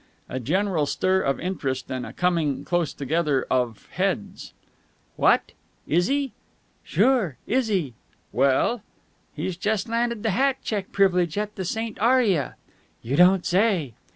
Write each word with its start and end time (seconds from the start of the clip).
A 0.27 0.39
general 0.39 0.87
stir 0.87 1.21
of 1.21 1.39
interest 1.39 1.91
and 1.91 2.07
a 2.07 2.11
coming 2.11 2.65
close 2.65 2.91
together 2.91 3.45
of 3.51 3.87
heads. 3.91 4.51
"What! 5.15 5.51
Izzy!" 5.85 6.31
"Sure, 6.83 7.37
Izzy." 7.45 7.93
"Well!" 8.31 8.81
"He's 9.35 9.57
just 9.57 9.87
landed 9.87 10.23
the 10.23 10.31
hat 10.31 10.57
check 10.63 10.91
privilege 10.91 11.37
at 11.37 11.55
the 11.55 11.63
St. 11.65 12.01
Aurea!" 12.01 12.55
"You 13.03 13.15
don't 13.15 13.45
say!" 13.45 13.93